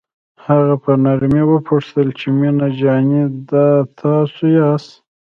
هغه 0.45 0.73
په 0.83 0.91
نرمۍ 1.03 1.43
وپوښتل 1.47 2.07
چې 2.19 2.27
مينه 2.39 2.67
جانې 2.79 3.23
دا 3.49 3.67
تاسو 3.99 4.43
یاست. 4.57 4.91